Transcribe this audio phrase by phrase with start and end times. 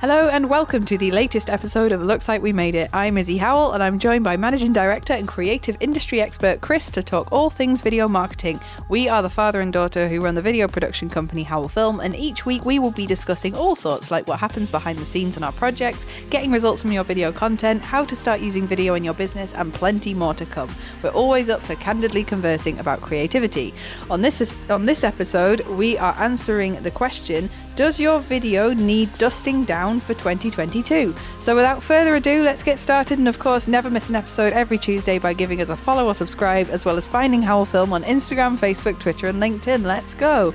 [0.00, 2.88] Hello and welcome to the latest episode of Looks Like We Made It.
[2.94, 7.02] I'm Izzy Howell and I'm joined by Managing Director and Creative Industry Expert Chris to
[7.02, 8.58] talk all things video marketing.
[8.88, 12.16] We are the father and daughter who run the video production company Howell Film, and
[12.16, 15.44] each week we will be discussing all sorts like what happens behind the scenes on
[15.44, 19.12] our projects, getting results from your video content, how to start using video in your
[19.12, 20.74] business, and plenty more to come.
[21.02, 23.74] We're always up for candidly conversing about creativity.
[24.08, 29.64] On this on this episode, we are answering the question: Does your video need dusting
[29.64, 29.89] down?
[29.98, 31.14] For 2022.
[31.38, 33.18] So without further ado, let's get started.
[33.18, 36.14] And of course, never miss an episode every Tuesday by giving us a follow or
[36.14, 39.84] subscribe, as well as finding Howell Film on Instagram, Facebook, Twitter, and LinkedIn.
[39.84, 40.54] Let's go.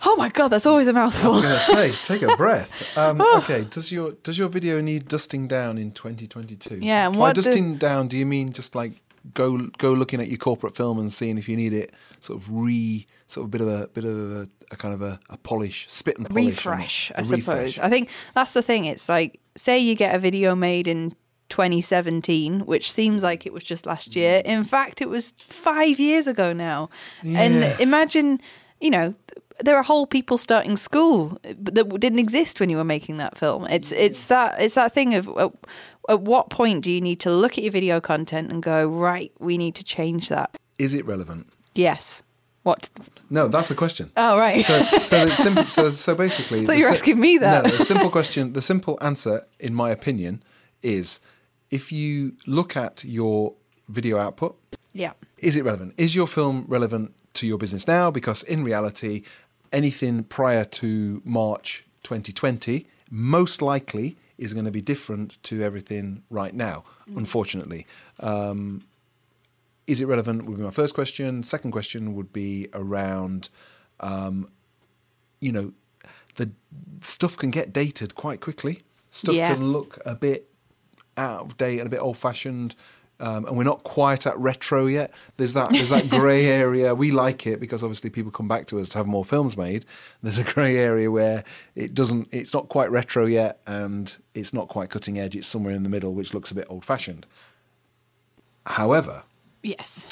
[0.00, 1.32] Oh my god, that's always a mouthful.
[1.32, 2.96] I was going to say, take a breath.
[2.96, 6.78] Um, okay, does your does your video need dusting down in 2022?
[6.80, 8.92] Yeah, and By what do- dusting down, do you mean just like
[9.34, 12.50] go go looking at your corporate film and seeing if you need it sort of
[12.50, 15.86] re sort of bit of a bit of a, a kind of a, a polish,
[15.88, 17.38] spit and polish, refresh, I suppose.
[17.38, 17.78] refresh.
[17.78, 18.84] I think that's the thing.
[18.84, 21.14] It's like, say you get a video made in
[21.48, 24.42] 2017, which seems like it was just last year.
[24.42, 24.46] Mm.
[24.46, 26.90] In fact, it was five years ago now.
[27.22, 27.40] Yeah.
[27.40, 28.40] And imagine,
[28.80, 29.14] you know,
[29.60, 33.66] there are whole people starting school that didn't exist when you were making that film.
[33.66, 33.96] It's mm.
[33.96, 35.52] it's that it's that thing of at,
[36.08, 39.32] at what point do you need to look at your video content and go right?
[39.38, 40.56] We need to change that.
[40.78, 41.48] Is it relevant?
[41.74, 42.22] Yes.
[42.62, 42.90] What?
[43.30, 44.10] No, that's the question.
[44.16, 44.64] Oh right.
[44.64, 47.64] So, so, simple, so, so basically, Thought the you were si- asking me that.
[47.64, 50.42] No, the simple question, the simple answer, in my opinion,
[50.82, 51.20] is
[51.70, 53.54] if you look at your
[53.88, 54.58] video output,
[54.92, 55.12] yeah.
[55.40, 55.94] is it relevant?
[55.96, 58.10] Is your film relevant to your business now?
[58.10, 59.22] Because in reality,
[59.72, 66.54] anything prior to March 2020 most likely is going to be different to everything right
[66.54, 66.84] now,
[67.16, 67.86] unfortunately.
[68.20, 68.82] Um,
[69.86, 70.44] is it relevant?
[70.44, 71.42] Would be my first question.
[71.42, 73.48] Second question would be around,
[74.00, 74.46] um,
[75.40, 75.72] you know,
[76.36, 76.50] the
[77.02, 78.80] stuff can get dated quite quickly.
[79.10, 79.54] Stuff Yeah.
[79.54, 80.48] can look a bit
[81.16, 82.76] out of date and a bit old fashioned.
[83.20, 85.12] Um, and we're not quite at retro yet.
[85.38, 86.94] There's that there's that grey area.
[86.94, 89.84] We like it because obviously people come back to us to have more films made.
[90.22, 91.42] There's a grey area where
[91.74, 92.28] it doesn't.
[92.30, 95.34] It's not quite retro yet, and it's not quite cutting edge.
[95.34, 97.26] It's somewhere in the middle, which looks a bit old fashioned.
[98.66, 99.24] However,
[99.62, 100.08] Yes.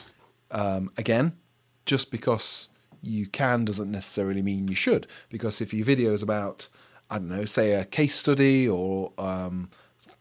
[0.50, 1.36] um, again,
[1.84, 2.68] just because
[3.02, 5.06] you can doesn't necessarily mean you should.
[5.28, 6.68] Because if your video is about,
[7.10, 9.70] I don't know, say a case study or um,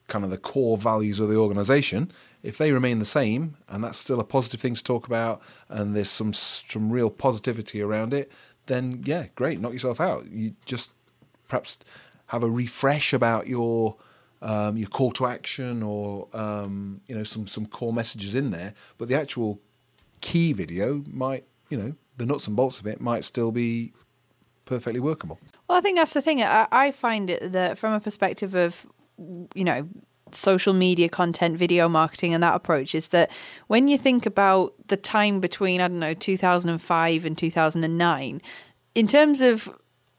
[0.08, 2.12] kind of the core values of the organization,
[2.44, 5.96] if they remain the same and that's still a positive thing to talk about and
[5.96, 8.32] there's some some real positivity around it,
[8.68, 10.28] then yeah, great, knock yourself out.
[10.28, 10.92] You just
[11.48, 11.80] perhaps
[12.28, 13.96] have a refresh about your
[14.42, 18.74] um, your call to action or um, you know some some core messages in there,
[18.98, 19.60] but the actual
[20.22, 23.94] key video might you know the nuts and bolts of it might still be
[24.66, 25.40] perfectly workable.
[25.68, 26.44] Well, I think that's the thing.
[26.44, 28.86] I, I find it that from a perspective of,
[29.18, 29.88] you know,
[30.32, 33.32] social media content, video marketing, and that approach is that
[33.68, 38.42] when you think about the time between, I don't know, 2005 and 2009,
[38.96, 39.70] in terms of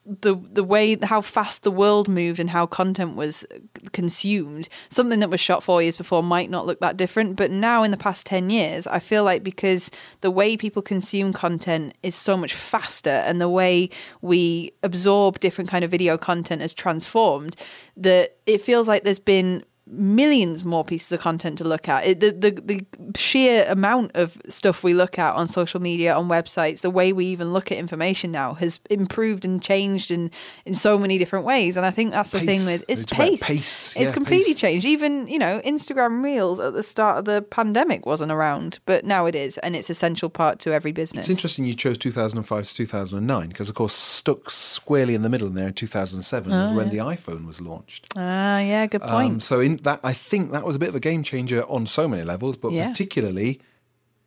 [0.07, 3.45] the the way how fast the world moved and how content was
[3.93, 7.37] consumed something that was shot 4 years before might not look that different.
[7.37, 9.91] But now in the past 10 years i feel like because
[10.21, 13.91] the way people consume content is so much faster and the way
[14.23, 17.57] we absorb different kind of video content has transformed
[17.97, 22.05] that it feels like there's been millions more pieces of content to look at.
[22.07, 26.29] It, the, the the sheer amount of stuff we look at on social media, on
[26.29, 30.31] websites, the way we even look at information now has improved and changed in
[30.65, 31.77] in so many different ways.
[31.77, 33.43] And I think that's the thing with it's It's pace.
[33.43, 33.97] pace.
[33.97, 34.61] It's Yeah, completely pace.
[34.61, 34.87] changed.
[34.87, 39.27] Even you know Instagram Reels at the start of the pandemic wasn't around, but now
[39.27, 41.25] it is, and it's essential part to every business.
[41.27, 45.47] It's interesting you chose 2005 to 2009 because, of course, stuck squarely in the middle
[45.49, 48.07] in there in 2007 was when the iPhone was launched.
[48.17, 49.33] Ah, yeah, good point.
[49.35, 51.87] Um, so in that, I think that was a bit of a game changer on
[51.87, 52.89] so many levels, but Yeah.
[52.89, 53.61] particularly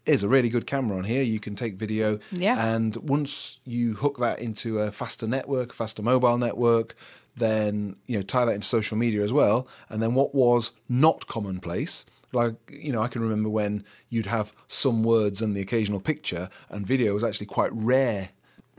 [0.05, 1.21] is a really good camera on here.
[1.21, 2.55] You can take video, Yeah.
[2.73, 6.95] and once you hook that into a faster network, a faster mobile network,
[7.35, 9.67] then you know tie that into social media as well.
[9.89, 12.05] And then what was not commonplace.
[12.31, 16.49] Like you know, I can remember when you'd have some words and the occasional picture,
[16.69, 18.29] and video was actually quite rare.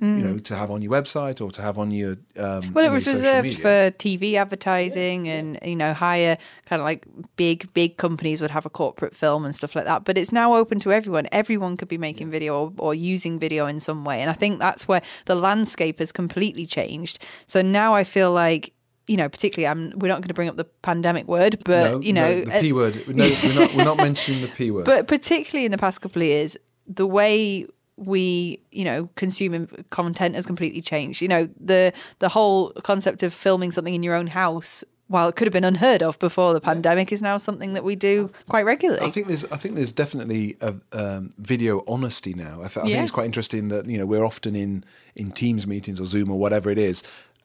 [0.01, 2.73] You know, to have on your website or to have on your um, Mm.
[2.73, 3.61] Well, it was reserved media.
[3.61, 6.37] for TV advertising and, you know, higher
[6.67, 7.05] kind of like
[7.37, 10.05] big, big companies would have a corporate film and stuff like that.
[10.05, 11.29] But it's now open to everyone.
[11.33, 14.21] Everyone could be making video or, or using video in some way.
[14.21, 17.25] And I think that's where the landscape has completely changed.
[17.47, 18.73] So now I feel like,
[19.07, 22.01] you know, particularly, I'm, we're not going to bring up the pandemic word, but, no,
[22.01, 23.09] you know, no, the uh, p word.
[23.09, 23.75] No, we're not.
[23.75, 24.85] We're not mentioning the p word.
[24.85, 26.57] but particularly in the past couple of years,
[26.87, 27.67] the way
[28.01, 31.21] we, you know, consuming content has completely changed.
[31.23, 35.37] You know, the the whole concept of filming something in your own house, while it
[35.37, 38.65] could have been unheard of before the pandemic, is now something that we do quite
[38.65, 39.05] regularly.
[39.05, 42.61] I think there's I think there's definitely a um, video honesty now.
[42.63, 42.95] I, th- I Yeah.
[42.95, 46.31] think it's quite interesting that you know we're often in in Teams meetings or Zoom
[46.31, 47.03] or whatever it is,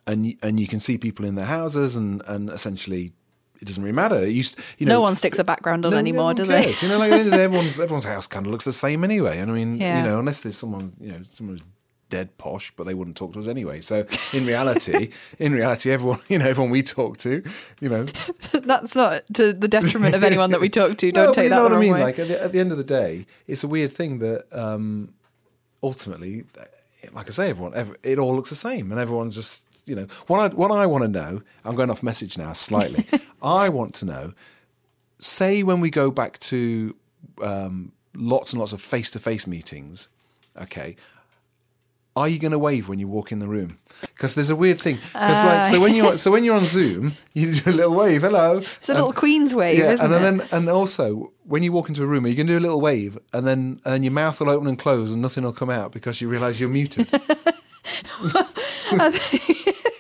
[0.08, 3.12] and and you can see people in their houses and and essentially
[3.62, 4.28] it doesn't really matter.
[4.28, 4.44] You
[4.82, 6.74] know, no one sticks a background on no- anymore, do they?
[6.82, 8.66] You know, like at the end of the day, everyone's everyone's house kind of looks
[8.66, 9.40] the same anyway.
[9.40, 9.98] And I mean, Yeah.
[9.98, 11.66] you know, unless there's someone, you know, someone who's
[12.08, 13.82] dead posh, but they wouldn't talk to us anyway.
[13.82, 15.10] So in reality,
[15.40, 17.42] in reality, everyone, you know, everyone we talk to,
[17.82, 18.06] you know,
[18.52, 21.12] That's not to the detriment of anyone that we talk to.
[21.12, 21.94] Don't no, take you that know what I mean.
[21.94, 22.04] way.
[22.04, 25.14] Like at the, at the end of the day, it's a weird thing that um,
[25.82, 26.46] ultimately,
[27.14, 30.08] like I say, everyone, ev it all looks the same, and everyone's just you know
[30.28, 31.42] what I what I want to know.
[31.64, 33.06] I'm going off message now slightly.
[33.46, 34.34] I want to know.
[35.20, 36.96] Say when we go back to
[37.42, 40.10] um, lots and lots of face to face meetings,
[40.62, 40.96] okay.
[42.18, 43.78] Are you going to wave when you walk in the room?
[44.00, 44.96] Because there's a weird thing.
[44.96, 48.22] Because like, so when you're so when you're on Zoom, you do a little wave,
[48.22, 48.60] hello.
[48.60, 50.48] It's a little Queen's wave, Yeah, isn't and it?
[50.48, 52.62] then and also when you walk into a room, are you going to do a
[52.62, 55.70] little wave, and then and your mouth will open and close, and nothing will come
[55.70, 57.12] out because you realise you're muted.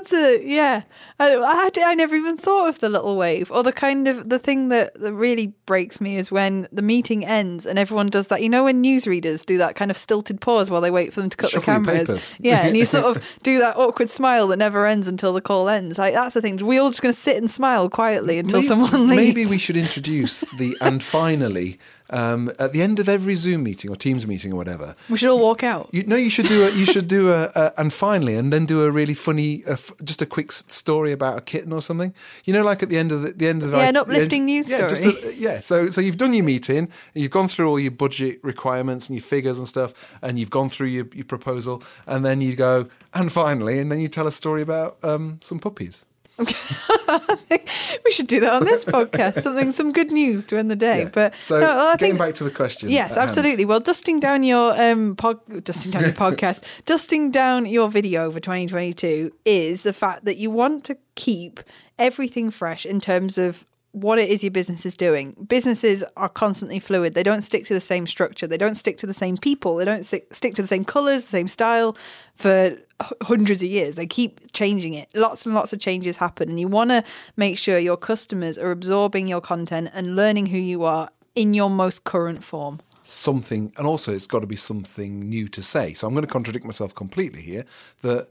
[0.00, 0.82] That's yeah.
[1.20, 4.38] I, I, I never even thought of the little wave or the kind of the
[4.38, 8.42] thing that, that really breaks me is when the meeting ends and everyone does that.
[8.42, 11.30] You know when newsreaders do that kind of stilted pause while they wait for them
[11.30, 11.98] to cut the cameras.
[12.08, 12.32] papers.
[12.38, 15.68] Yeah, and you sort of do that awkward smile that never ends until the call
[15.68, 15.98] ends.
[15.98, 16.56] Like that's the thing.
[16.58, 19.16] We all just going to sit and smile quietly until Maybe- someone leaves.
[19.28, 21.78] Maybe we should introduce the and finally
[22.10, 24.94] um, at the end of every Zoom meeting or Teams meeting or whatever.
[25.10, 25.88] We should all walk out.
[25.92, 28.66] You no, you should do a you should do a, a and finally and then
[28.66, 32.14] do a really funny f just a quick story about a kitten or something.
[32.44, 34.40] You know, like at the end of the, the end of the Yeah, an uplifting
[34.42, 35.16] end- news yeah, just story.
[35.24, 35.60] a- yeah.
[35.60, 39.16] So so you've done your meeting and you've gone through all your budget requirements and
[39.16, 42.88] your figures and stuff, and you've gone through your, your proposal, and then you go
[43.14, 46.04] and finally, and then you tell a story about um, some puppies.
[48.04, 49.42] We should do that on this podcast.
[49.42, 51.02] Something, some good news to end the day.
[51.02, 51.10] Yeah.
[51.12, 52.88] But so no, well, I getting think back to the question.
[52.88, 53.28] Yes, at hand.
[53.28, 53.64] absolutely.
[53.64, 58.40] Well, dusting down your um pod, dusting down your podcast, dusting down your video for
[58.40, 61.60] 2022 is the fact that you want to keep
[61.98, 65.34] everything fresh in terms of what it is your business is doing.
[65.48, 67.14] Businesses are constantly fluid.
[67.14, 68.46] They don't stick to the same structure.
[68.46, 69.76] They don't stick to the same people.
[69.76, 71.96] They don't stick, to the same colors, the same style
[72.34, 72.76] for
[73.22, 73.94] hundreds of years.
[73.94, 75.08] They keep changing it.
[75.14, 77.02] Lots and lots of changes happen and you want to
[77.36, 81.70] make sure your customers are absorbing your content and learning who you are in your
[81.70, 82.78] most current form.
[83.02, 85.94] something, and also it's got to be something new to say.
[85.94, 87.64] So I'm going to contradict myself completely here.
[88.02, 88.28] That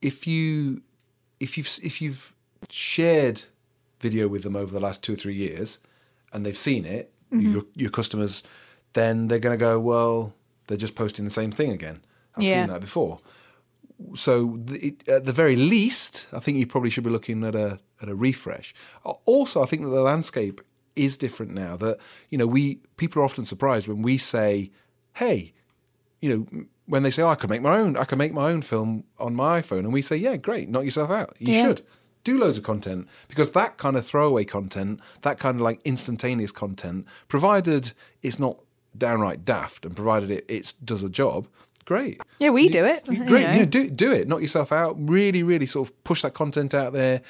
[0.00, 0.82] if you
[1.40, 2.34] if you've if you've
[2.70, 3.42] shared
[4.08, 5.78] video with them over the last two or three years,
[6.32, 7.52] and they've seen it, Mm-hmm.
[7.52, 8.42] your your customers,
[8.92, 10.16] then they're going to go, well,
[10.66, 11.98] they're just posting the same thing again.
[12.36, 12.54] I've Yeah.
[12.54, 13.18] seen that before.
[14.14, 17.78] So it, at the very least, I think you probably should be looking at a
[18.02, 18.74] at a refresh.
[19.24, 20.60] Also, I think that the landscape
[20.94, 21.76] is different now.
[21.76, 21.96] That
[22.30, 22.62] you know, we
[22.96, 24.70] people are often surprised when we say,
[25.14, 25.52] "Hey,
[26.20, 28.50] you know." When they say, "Oh, I could make my own, I can make my
[28.52, 31.34] own film on my iPhone," and we say, "Yeah, great, knock yourself out.
[31.38, 31.62] You Yeah.
[31.68, 31.80] should
[32.24, 36.52] do loads of content because that kind of throwaway content, that kind of like instantaneous
[36.52, 37.92] content, provided
[38.22, 38.60] it's not
[38.96, 41.46] downright daft and provided it it does a job,
[41.84, 42.20] great.
[42.38, 43.06] Yeah, we do it.
[43.08, 43.52] You- you Great, know.
[43.52, 44.26] you know, do do it.
[44.28, 44.96] Knock yourself out.
[44.98, 47.20] Really, really sort of push that content out there.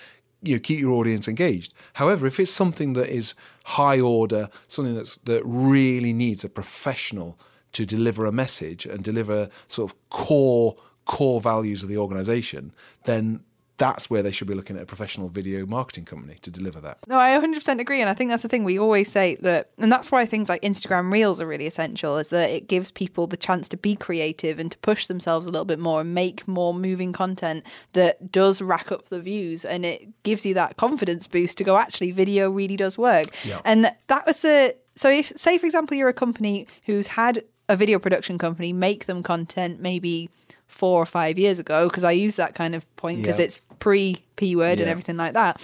[0.43, 1.73] You know, keep your audience engaged.
[1.95, 3.35] However, if it's something that is
[3.65, 7.39] high order, something that's that really needs a professional
[7.73, 12.73] to deliver a message and deliver sort of core core values of the organization,
[13.07, 13.41] then
[13.85, 16.97] that's where they should be looking at a professional video marketing company to deliver that.
[17.07, 18.01] No, I 100% agree.
[18.01, 20.63] And I think that's the thing we always say that, and that's why things like
[20.63, 24.59] Instagram Reels are really essential, is that it gives people the chance to be creative
[24.59, 27.63] and to push themselves a little bit more and make more moving content
[27.93, 29.67] that does rack up the views.
[29.67, 33.27] And it gives you that confidence boost to go, actually, video really does work.
[33.45, 33.61] Yeah.
[33.67, 37.77] And that was the, so if, say, for example, you're a company who's had a
[37.77, 40.31] video production company make them content maybe
[40.67, 43.45] four or five years ago, because I use that kind of point because Yeah.
[43.47, 45.61] it's pre P word and everything like that.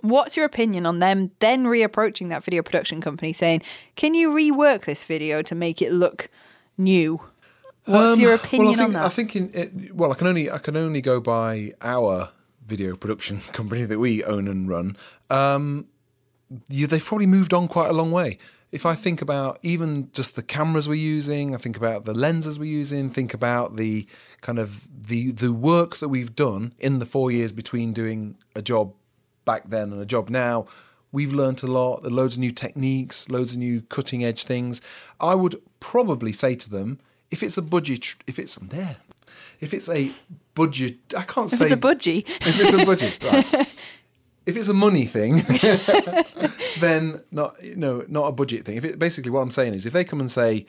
[0.00, 3.62] What's your opinion on them then reapproaching that video production company saying,
[3.96, 6.28] "Can you rework this video to make it look
[6.76, 7.20] new?"
[7.84, 9.04] What's Um, your well, opinion I think, on that?
[9.04, 12.30] I think in it, well, I can only I can only go by our
[12.66, 14.96] video production company that we own and run.
[15.30, 15.86] Um,
[16.68, 18.38] you, they've probably moved on quite a long way.
[18.70, 22.58] If I think about even just the cameras we're using, I think about the lenses
[22.58, 24.06] we're using, think about the
[24.42, 28.60] kind of the the work that we've done in the four years between doing a
[28.60, 28.92] job
[29.46, 30.66] back then and a job now.
[31.12, 32.02] We've learnt a lot.
[32.02, 34.82] There are loads of new techniques, loads of new cutting edge things.
[35.18, 37.00] I would probably say to them,
[37.30, 38.98] if it's a budget, if it's there,
[39.60, 40.10] if it's a
[40.54, 42.28] budget, I can't If say it's a budgie.
[42.28, 43.66] if it's a budget, right.
[44.48, 45.36] If it's a money thing,
[46.80, 48.78] then not no not a budget thing.
[48.78, 50.64] If it basically what I'm saying is if they come and say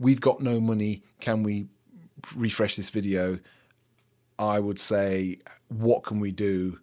[0.00, 1.68] we've got no money, can we
[2.34, 3.38] refresh this video?
[4.36, 6.80] I would say what can we do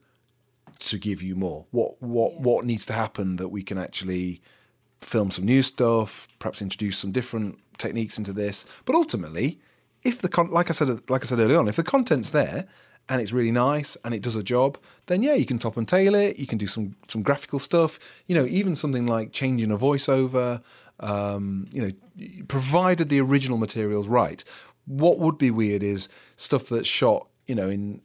[0.80, 1.66] to give you more?
[1.72, 4.42] What what what needs to happen that we can actually
[5.02, 8.66] film some new stuff, perhaps introduce some different techniques into this.
[8.86, 9.60] But ultimately,
[10.04, 12.68] if the con- like I said like I said early on, if the content's there
[13.10, 15.88] and it's really nice and it does a job, then yeah, you can top and
[15.88, 16.38] tail it.
[16.38, 18.00] You can do some some graphical stuff.
[18.28, 20.62] You know, even something like changing a voiceover.
[21.00, 21.92] Um, you know,
[22.48, 24.44] provided the original material's right.
[24.86, 28.02] What would be weird is stuff that's shot, you know, in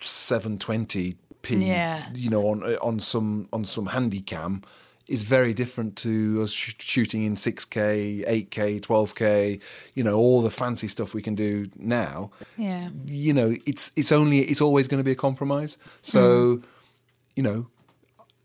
[0.00, 1.16] 720p.
[1.48, 2.06] Yeah.
[2.14, 4.62] You know, on on some on some handy cam
[5.08, 9.60] is very different to us sh- shooting in 6K, 8K, 12K.
[9.94, 12.90] You know, all the fancy stuff we can do now Yeah.
[13.06, 15.78] you know, it's it's only it's always going to be a compromise.
[16.02, 16.64] So, hmm.
[17.36, 17.66] you know,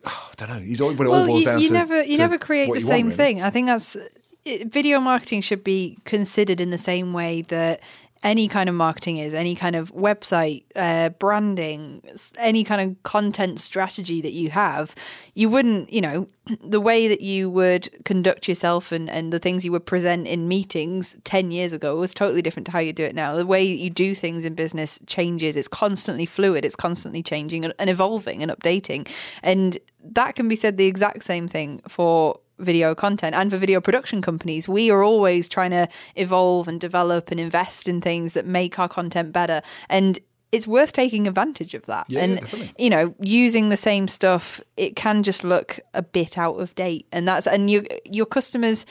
[0.06, 0.60] oh, I don't know.
[0.60, 2.38] He's all, but it all well, boils you, down you to never you to never
[2.38, 3.18] create the you want, same really.
[3.18, 3.42] thing.
[3.42, 3.98] I think that's
[4.46, 7.82] it, video marketing should be considered in the same way that
[8.24, 12.02] any kind of marketing is any kind of website uh, branding
[12.38, 14.94] any kind of content strategy that you have
[15.34, 16.28] you wouldn't you know
[16.64, 20.48] the way that you would conduct yourself and, and the things you would present in
[20.48, 23.36] meetings 10 years ago was totally different to how you do it now.
[23.36, 25.56] The way you do things in business changes.
[25.56, 26.66] It's constantly fluid.
[26.66, 29.08] It's constantly changing and, and evolving and updating.
[29.44, 33.82] And that can be said the exact same thing for video content and for video
[33.82, 38.46] production companies we are always trying to evolve and develop and invest in things that
[38.46, 39.62] make our content better.
[39.90, 40.20] And
[40.52, 42.06] it's worth taking advantage of that.
[42.10, 42.74] Yeah, yeah, and definitely.
[42.78, 47.08] you know using the same stuff it can just look a bit out of date.
[47.12, 48.86] And that's and you your customers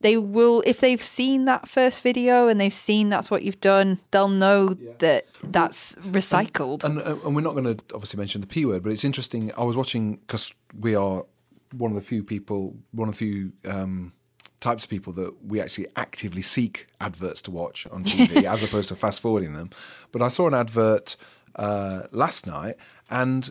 [0.00, 3.98] they will if they've seen that first video and they've seen that's what you've done
[4.12, 6.84] they'll know that that's recycled.
[6.84, 9.50] And, uh, and we're not going to obviously mention the p word, but it's interesting.
[9.56, 11.24] I was watching because we are
[11.72, 14.12] one of the few people, one of the few um,
[14.60, 18.88] types of people that we actually actively seek adverts to watch on TV as opposed
[18.88, 19.70] to fast forwarding them.
[20.12, 21.16] But I saw an advert
[21.56, 22.76] uh, last night,
[23.10, 23.50] and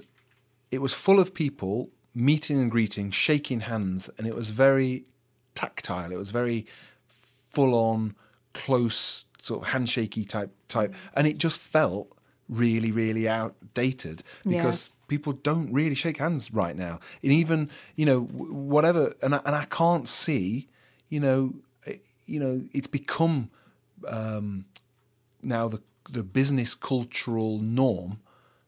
[0.72, 5.06] it was full of people meeting and greeting, shaking hands, and it was very
[5.56, 6.12] tactile.
[6.12, 6.66] It was very
[7.08, 8.16] full on,
[8.54, 12.18] close, sort of handshakey type type, and it just felt
[12.50, 14.64] really, really outdated Yeah.
[15.08, 17.00] People don't really shake hands right now.
[17.24, 20.68] And even you know whatever, and I, and I can't see,
[21.10, 21.54] you know,
[21.86, 23.50] eh, you know, it's become
[24.08, 24.66] um,
[25.42, 28.20] now the the business cultural norm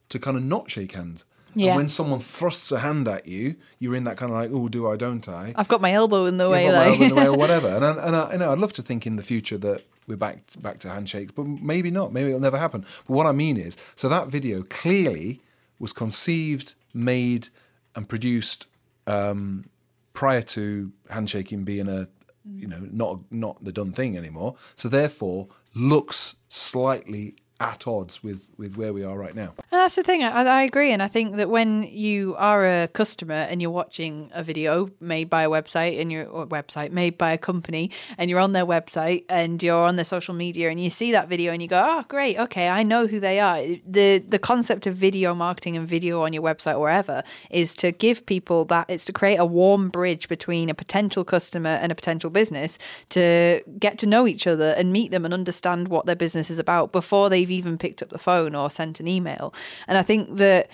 [0.09, 1.25] to kind of not shake hands.
[1.55, 1.69] Yeah.
[1.69, 4.67] And when someone thrusts a hand at you, you're in that kind of like, oh,
[4.67, 5.53] do I, don't I?
[5.55, 7.37] i've got my elbow in the way You've got my elbow in the way or
[7.37, 7.67] whatever.
[7.67, 10.17] And I, and I, you know, I'd love to think in the future that we're
[10.17, 12.11] back back to handshakes, but maybe not.
[12.11, 12.85] Maybe it'll never happen.
[13.07, 15.41] But what I mean is, so that video clearly
[15.79, 17.49] was conceived, made,
[17.95, 18.67] and produced
[19.07, 19.65] um,
[20.13, 22.07] prior to handshaking being a
[22.55, 24.55] you know not not the done thing anymore.
[24.75, 29.53] So therefore, looks slightly at odds with with where we are right now.
[29.71, 30.23] That's the thing.
[30.23, 34.31] I, I agree, and I think that when you are a customer and you're watching
[34.33, 38.39] a video made by a website and your website made by a company, and you're
[38.39, 41.61] on their website and you're on their social media, and you see that video and
[41.61, 45.35] you go, "Oh, great, okay, I know who they are." the The concept of video
[45.35, 47.21] marketing and video on your website or wherever
[47.51, 48.87] is to give people that.
[48.89, 53.61] It's to create a warm bridge between a potential customer and a potential business to
[53.77, 56.91] get to know each other and meet them and understand what their business is about
[56.91, 59.53] before they've even picked up the phone or sent an email.
[59.87, 60.69] And I think that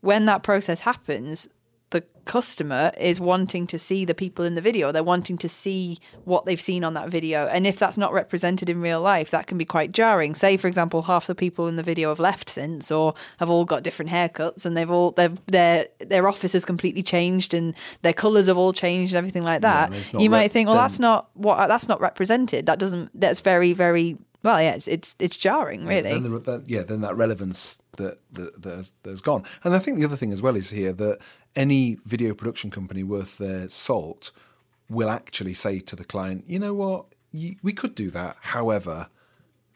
[0.00, 1.48] when that process happens,
[1.90, 4.92] the customer is wanting to see the people in the video.
[4.92, 7.48] They're wanting to see what they've seen on that video.
[7.48, 10.34] And if that's not represented in real life, that can be quite jarring.
[10.36, 13.64] Say, for example, half the people in the video have left since or have all
[13.64, 18.12] got different haircuts and they've all their their their office has completely changed and their
[18.12, 19.90] colours have all changed and everything like that.
[19.90, 22.66] not you might rep- think, well, that's not what that's not represented.
[22.66, 26.10] That doesn't that's very, very well, yeah, it's it's, it's jarring, really.
[26.10, 29.44] Then the, that, yeah, then that relevance that, that, that has, gone.
[29.64, 31.18] And I think the other thing as well is here that
[31.54, 34.32] any video production company worth their salt
[34.88, 38.36] will actually say to the client, you know what, you, we could do that.
[38.40, 39.08] However,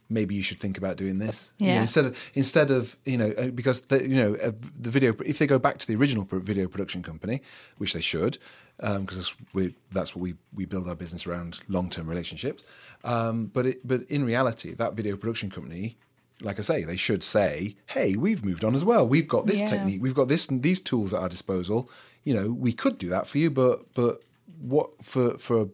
[0.08, 1.52] maybe you should think about doing this.
[1.58, 4.90] You know, instead of instead of you know uh, because the, you know uh, the
[4.90, 7.42] video if they go back to the original video production company,
[7.78, 8.38] which they should,
[8.78, 9.16] because
[9.54, 12.64] that's, that's what we we build our business around long term relationships.
[13.04, 15.96] Um, but it, but in reality, that video production company
[16.40, 19.06] like I say, they should say, "Hey, we've moved on as well.
[19.06, 19.66] We've got this Yeah.
[19.68, 20.02] technique.
[20.02, 21.88] We've got this these tools at our disposal.
[22.24, 24.20] You know, we could do that for you, but but
[24.60, 25.68] what for for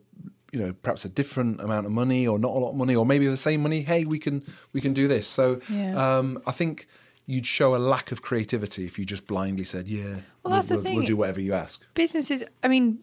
[0.53, 3.07] you know perhaps a different amount of money or not a lot of money or
[3.07, 3.81] maybe the same money.
[3.81, 5.27] Hey, we can we can do this.
[5.27, 6.19] So Yeah.
[6.19, 6.87] um, I think
[7.27, 10.77] you'd show a lack of creativity if you just blindly said, "Yeah, Well, that's the
[10.77, 10.97] we'll, thing.
[10.97, 13.01] we'll do whatever you ask." businesses i mean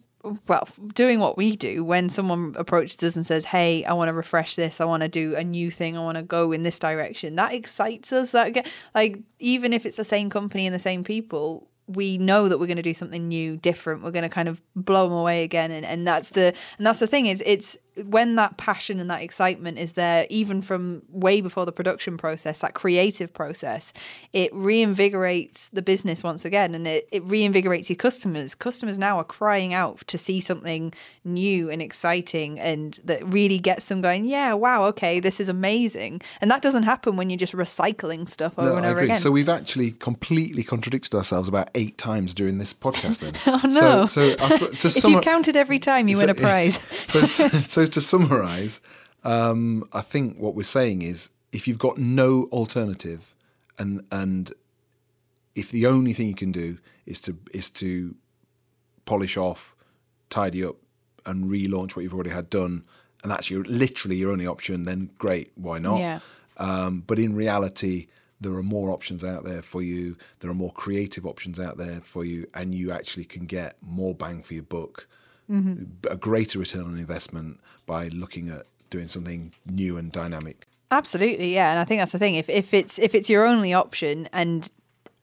[0.48, 4.13] well doing what we do when someone approaches us and says hey i want to
[4.13, 6.79] refresh this i want to do a new thing i want to go in this
[6.79, 10.79] direction that excites us that get like even if it's the same company and the
[10.79, 14.29] same people we know that we're going to do something new different we're going to
[14.29, 17.41] kind of blow them away again and, and that's the and that's the thing is
[17.46, 22.18] it's when that passion and that excitement is there even from way before the production
[22.18, 23.94] process that creative process
[24.34, 29.24] it reinvigorates the business once again and it, it reinvigorates your customers customers now are
[29.24, 34.54] crying out to see something new and exciting and that really gets them going yeah
[34.54, 38.70] wow okay this is amazing and that doesn't happen when you're just recycling stuff over
[38.72, 39.10] No, and I over agree.
[39.12, 43.20] again So we've actually completely contradicted ourselves about eight times during this podcast.
[43.20, 44.06] Then, Oh, no.
[44.06, 47.86] So, so, to if you counted every time you win a So- prize so, so
[47.94, 48.82] to summarise,
[49.24, 53.36] um, I think what we're saying is if you've got no alternative,
[53.77, 54.51] and and
[55.56, 58.15] if the only thing you can do is to is to
[59.06, 59.75] polish off,
[60.29, 60.75] tidy up,
[61.25, 62.84] and relaunch what you've already had done,
[63.24, 66.00] and that's your literally your only option, then great, why not?
[66.00, 66.20] Yeah.
[66.58, 68.08] Um, but in reality,
[68.39, 70.17] there are more options out there for you.
[70.39, 74.13] There are more creative options out there for you, and you actually can get more
[74.13, 75.08] bang for your buck,
[75.50, 76.12] Mm-hmm.
[76.12, 80.68] a greater return on investment by looking at doing something new and dynamic.
[80.92, 82.36] Absolutely, yeah, and I think that's the thing.
[82.36, 84.70] If if it's if it's your only option, and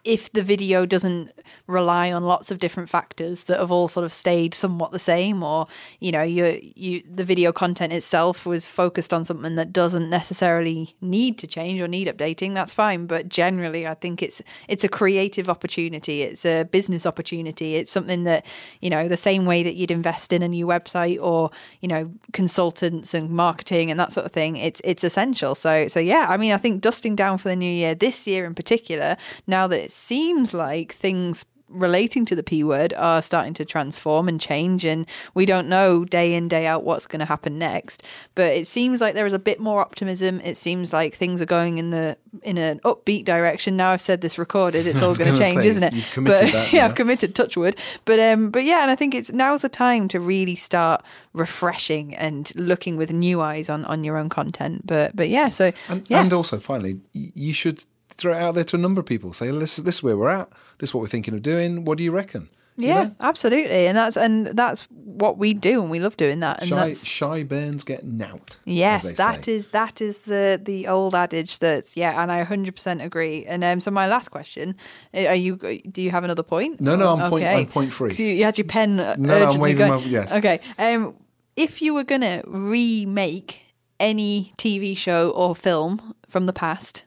[0.04, 1.32] if the video doesn't
[1.66, 5.42] rely on lots of different factors that have all sort of stayed somewhat the same,
[5.42, 5.66] or
[5.98, 10.94] you know, you you the video content itself was focused on something that doesn't necessarily
[11.00, 13.06] need to change or need updating, that's fine.
[13.06, 18.24] But generally, I think it's it's a creative opportunity, it's a business opportunity, it's something
[18.24, 18.44] that
[18.82, 22.12] you know, the same way that you'd invest in a new website or you know,
[22.34, 24.56] consultants and marketing and that sort of thing.
[24.56, 25.54] It's it's essential.
[25.54, 28.44] So so yeah, I mean, I think dusting down for the new year this year
[28.44, 33.64] in particular, now that seems like things relating to the P word are starting to
[33.64, 37.58] transform and change and we don't know day in day out what's going to happen
[37.58, 38.02] next.
[38.34, 40.40] But it seems like there is a bit more optimism.
[40.40, 43.76] It seems like things are going in the in an upbeat direction.
[43.76, 45.92] Now I've said this recorded it's all going to change say, isn't it?
[45.92, 46.84] you've committed but that yeah.
[46.84, 50.20] I've committed touchwood but um but yeah and I think it's now's the time to
[50.20, 54.86] really start refreshing and looking with new eyes on on your own content.
[54.86, 56.20] But but yeah so And, yeah.
[56.20, 57.84] and also, finally, you should
[58.16, 59.32] throw it out there to a number of people.
[59.32, 60.48] Say, this, this is where we're at.
[60.78, 61.84] This is what we're thinking of doing.
[61.84, 62.48] What do you reckon?
[62.76, 63.14] You yeah know?
[63.20, 66.74] absolutely and that's and that's what we do and we love doing that and Shy,
[66.74, 68.58] that's shy Burns get nout.
[68.64, 73.44] Yes, that is that is the the old adage that's yeah, and I 100% agree.
[73.46, 74.74] And um, so my last question,
[75.14, 75.56] uh, are you
[75.88, 76.80] do you have another point?
[76.80, 77.60] No, no, I'm point- Okay.
[77.60, 78.08] I'm point free.
[78.10, 78.96] 'Cause You, you had your pen.
[78.96, 80.32] No, no, I'm waving my- yes.
[80.32, 80.58] Okay.
[80.76, 81.14] Um,
[81.54, 83.60] if you were gonna remake
[84.00, 87.04] any TV show or film from the past,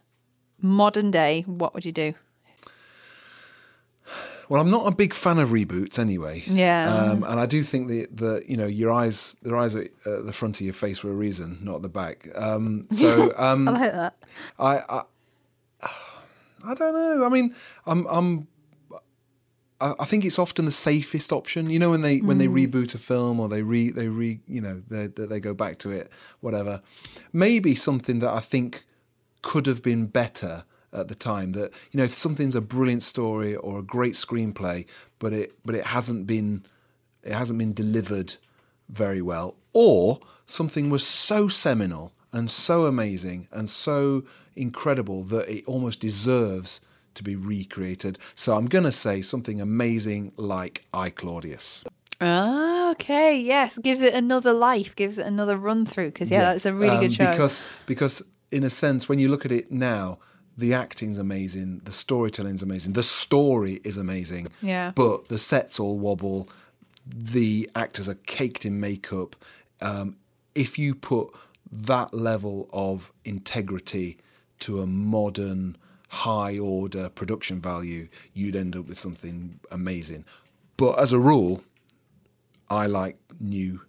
[0.62, 2.14] modern day, what would you do?
[4.50, 6.42] Well, I'm not a big fan of reboots anyway.
[6.48, 6.90] Yeah.
[6.90, 10.26] Um, and I do think that the you know your eyes, their eyes are at
[10.26, 12.30] the front of your face for a reason, not the back.
[12.36, 14.16] Um, so um, I like that.
[14.58, 15.02] I, I
[16.66, 17.26] I don't know.
[17.26, 17.54] I mean,
[17.86, 18.48] I'm I'm
[19.80, 21.70] I think it's often the safest option.
[21.70, 24.62] You know, when they when they reboot a film or they re they re you
[24.62, 26.82] know they they go back to it, whatever.
[27.32, 28.86] Maybe something that I think
[29.48, 30.56] could have been better
[30.92, 31.50] at the time.
[31.54, 34.86] That you know, if something's a brilliant story or a great screenplay,
[35.20, 36.66] but it but it hasn't been
[37.24, 38.36] it hasn't been delivered
[38.90, 44.24] very well, or something was so seminal and so amazing and so
[44.56, 46.82] incredible that it almost deserves
[47.14, 48.20] to be recreated.
[48.36, 51.84] So I'm going to say something amazing like I Claudius.
[52.20, 53.40] Ah, okay.
[53.40, 56.12] Yes, gives it another life, gives it another run through.
[56.12, 57.30] Because yeah, that's a really Um, good show.
[57.32, 60.20] Because because in a sense, when you look at it now,
[60.58, 64.48] the acting's amazing, the storytelling's amazing, the story is amazing.
[64.62, 64.92] Yeah.
[64.96, 66.50] But the sets all wobble,
[67.06, 69.36] the actors are caked in makeup.
[69.82, 70.18] Um,
[70.56, 71.30] if you put
[71.72, 74.18] that level of integrity
[74.60, 75.78] to a modern,
[76.10, 80.26] high order production value, you'd end up with something amazing.
[80.78, 81.64] But as a rule,
[82.70, 83.82] I like new,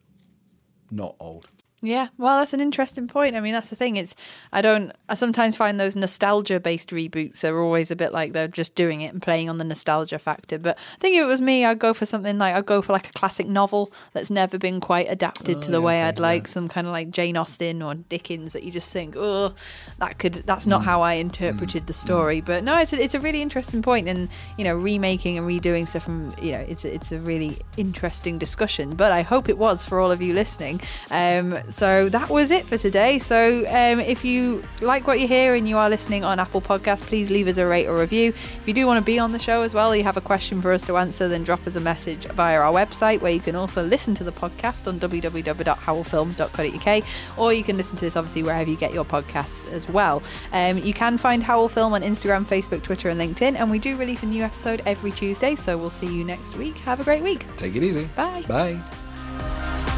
[0.91, 1.49] not old.
[1.81, 3.37] Yeah, well, that's an interesting point.
[3.37, 3.95] I mean, that's the thing.
[3.97, 4.17] It's
[4.53, 4.91] I don't.
[5.09, 9.13] I sometimes find those nostalgia-based reboots are always a bit like they're just doing it
[9.13, 10.59] and playing on the nostalgia factor.
[10.59, 12.93] But I think if it was me, I'd go for something like I'd go for
[12.93, 16.09] like a classic novel that's never been quite adapted Oh, to the yeah, way okay,
[16.09, 16.49] I'd like.
[16.49, 19.55] Some kind of like Jane Austen or Dickens that you just think, oh,
[19.99, 20.35] that could.
[20.47, 22.41] That's not how I interpreted the story.
[22.41, 25.87] But no, it's a, it's a really interesting point, and you know, remaking and redoing
[25.87, 28.97] stuff from you know, it's a, it's a really interesting discussion.
[28.97, 30.81] But I hope it was for all of you listening.
[31.13, 33.19] Um, so that was it for today.
[33.19, 37.03] So um, if you like what you hear and you are listening on Apple Podcasts,
[37.03, 38.31] please leave us a rate or review.
[38.31, 40.61] If you do want to be on the show as well, you have a question
[40.61, 43.57] for us to answer, then drop us a message via our website where you can
[43.57, 48.71] also listen to the podcast on www.howellfilm.co.uk or you can listen to this obviously wherever
[48.71, 50.23] you get your podcasts as well.
[50.53, 53.97] Um, you can find Howell Film on Instagram, Facebook, Twitter, and LinkedIn, and we do
[53.97, 55.55] release a new episode every Tuesday.
[55.55, 56.79] So we'll see you next week.
[56.79, 57.47] Have a great week.
[57.57, 58.09] Take it easy.
[58.17, 58.45] Bye.
[58.49, 59.95] Bye.